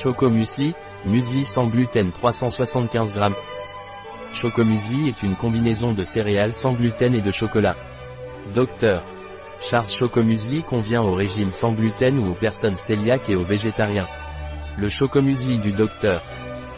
Choco 0.00 0.30
Muesli, 0.30 0.74
sans 1.44 1.66
gluten 1.66 2.12
375 2.12 3.14
g. 3.14 3.20
Choco 4.32 4.64
Muesli 4.64 5.08
est 5.08 5.24
une 5.24 5.34
combinaison 5.34 5.92
de 5.92 6.04
céréales 6.04 6.52
sans 6.52 6.72
gluten 6.72 7.16
et 7.16 7.20
de 7.20 7.32
chocolat. 7.32 7.74
Docteur. 8.54 9.02
Charles 9.60 9.90
Choco 9.90 10.22
Muesli 10.22 10.62
convient 10.62 11.02
au 11.02 11.14
régime 11.14 11.50
sans 11.50 11.72
gluten 11.72 12.16
ou 12.20 12.30
aux 12.30 12.34
personnes 12.34 12.76
cœliaques 12.76 13.28
et 13.28 13.34
aux 13.34 13.42
végétariens. 13.42 14.06
Le 14.76 14.88
Choco 14.88 15.20
Muesli 15.20 15.58
du 15.58 15.72
Docteur. 15.72 16.22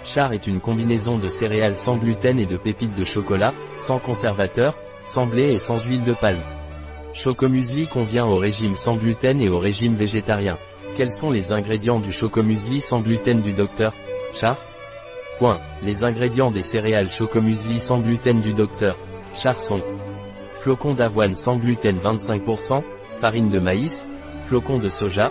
Char 0.03 0.33
est 0.33 0.47
une 0.47 0.61
combinaison 0.61 1.19
de 1.19 1.29
céréales 1.29 1.77
sans 1.77 1.99
gluten 1.99 2.39
et 2.39 2.47
de 2.47 2.57
pépites 2.57 2.97
de 2.97 3.05
chocolat, 3.05 3.53
sans 3.77 3.99
conservateur, 3.99 4.79
sans 5.05 5.27
blé 5.27 5.53
et 5.53 5.59
sans 5.59 5.85
huile 5.85 6.05
de 6.05 6.15
palme. 6.15 6.41
Chocomusli 7.13 7.87
convient 7.87 8.25
au 8.25 8.39
régime 8.39 8.77
sans 8.77 8.97
gluten 8.97 9.43
et 9.43 9.51
au 9.51 9.59
régime 9.59 9.95
végétarien. 9.95 10.57
Quels 11.01 11.13
sont 11.13 11.31
les 11.31 11.51
ingrédients 11.51 11.99
du 11.99 12.13
chocomusli 12.13 12.83
sans 12.83 13.01
gluten 13.01 13.41
du 13.41 13.55
docteur 13.55 13.95
Char? 14.35 14.59
Point. 15.39 15.59
Les 15.83 16.05
ingrédients 16.05 16.51
des 16.51 16.61
céréales 16.61 17.09
chocomusli 17.09 17.81
sans 17.81 18.01
gluten 18.01 18.43
du 18.43 18.53
docteur 18.53 18.99
Char 19.35 19.59
sont 19.59 19.81
flocons 20.57 20.93
d'avoine 20.93 21.35
sans 21.35 21.57
gluten 21.57 21.97
25%, 21.97 22.83
farine 23.19 23.49
de 23.49 23.59
maïs, 23.59 24.05
flocons 24.45 24.79
de 24.79 24.91
soja, 24.91 25.31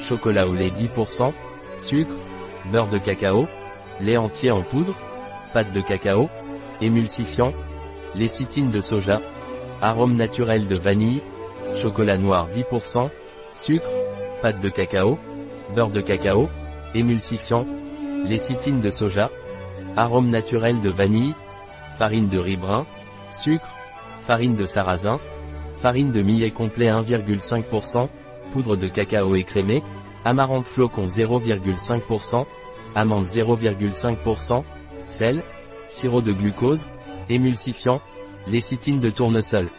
chocolat 0.00 0.48
au 0.48 0.52
lait 0.52 0.70
10%, 0.70 1.32
sucre, 1.78 2.16
beurre 2.72 2.88
de 2.88 2.98
cacao, 2.98 3.46
lait 4.00 4.16
entier 4.16 4.50
en 4.50 4.62
poudre, 4.62 4.96
pâte 5.52 5.70
de 5.72 5.80
cacao, 5.80 6.28
émulsifiant, 6.80 7.52
lécithine 8.16 8.72
de 8.72 8.80
soja, 8.80 9.20
arôme 9.80 10.16
naturel 10.16 10.66
de 10.66 10.76
vanille, 10.76 11.22
chocolat 11.76 12.18
noir 12.18 12.48
10%, 12.50 13.10
sucre, 13.52 14.03
pâte 14.42 14.60
de 14.60 14.68
cacao, 14.68 15.18
beurre 15.74 15.90
de 15.90 16.00
cacao, 16.00 16.48
émulsifiant, 16.94 17.66
lécithine 18.24 18.80
de 18.80 18.90
soja, 18.90 19.30
arôme 19.96 20.30
naturel 20.30 20.80
de 20.80 20.90
vanille, 20.90 21.34
farine 21.96 22.28
de 22.28 22.38
riz 22.38 22.56
brun, 22.56 22.86
sucre, 23.32 23.68
farine 24.22 24.56
de 24.56 24.64
sarrasin, 24.64 25.18
farine 25.78 26.12
de 26.12 26.22
millet 26.22 26.50
complet 26.50 26.88
1,5%, 26.88 28.08
poudre 28.52 28.76
de 28.76 28.88
cacao 28.88 29.34
écrémé, 29.34 29.82
amarante 30.24 30.66
flocon 30.66 31.06
0,5%, 31.06 32.46
amande 32.94 33.26
0,5%, 33.26 34.64
sel, 35.04 35.42
sirop 35.86 36.22
de 36.22 36.32
glucose, 36.32 36.86
émulsifiant, 37.28 38.00
Lécithine 38.46 39.00
de 39.00 39.08
tournesol. 39.08 39.70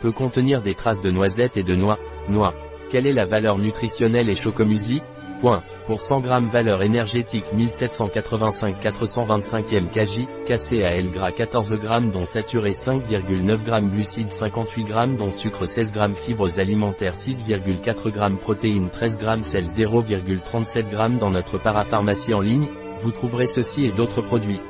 Peut 0.00 0.10
contenir 0.10 0.60
des 0.60 0.74
traces 0.74 1.02
de 1.02 1.10
noisettes 1.10 1.56
et 1.56 1.62
de 1.62 1.76
noix. 1.76 1.98
Noix. 2.28 2.52
Quelle 2.92 3.06
est 3.06 3.14
la 3.14 3.24
valeur 3.24 3.56
nutritionnelle 3.56 4.28
et 4.28 4.36
chocomusli 4.36 5.00
Point. 5.40 5.62
Pour 5.86 6.02
100 6.02 6.24
g 6.24 6.28
valeur 6.52 6.82
énergétique 6.82 7.50
1785 7.54 8.80
425 8.80 9.72
m 9.72 9.88
kg, 9.88 10.28
cassé 10.44 10.84
à 10.84 10.94
L 10.94 11.10
gras 11.10 11.32
14 11.32 11.70
g 11.80 11.88
dont 12.12 12.26
saturé 12.26 12.72
5,9 12.72 13.64
g 13.64 13.88
glucides 13.88 14.30
58 14.30 14.86
g 14.86 15.16
dont 15.16 15.30
sucre 15.30 15.64
16 15.64 15.94
g 15.94 16.00
fibres 16.16 16.60
alimentaires 16.60 17.14
6,4 17.14 18.12
g 18.12 18.36
protéines 18.38 18.90
13 18.90 19.18
g 19.18 19.42
sel 19.42 19.64
0,37 19.64 20.90
g 20.90 21.18
dans 21.18 21.30
notre 21.30 21.56
parapharmacie 21.56 22.34
en 22.34 22.40
ligne, 22.40 22.68
vous 23.00 23.10
trouverez 23.10 23.46
ceci 23.46 23.86
et 23.86 23.92
d'autres 23.92 24.20
produits. 24.20 24.60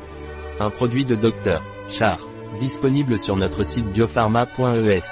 Un 0.60 0.70
produit 0.70 1.04
de 1.04 1.16
Dr. 1.16 1.60
Char. 1.88 2.20
Disponible 2.60 3.18
sur 3.18 3.34
notre 3.34 3.64
site 3.64 3.86
biopharma.es. 3.86 5.08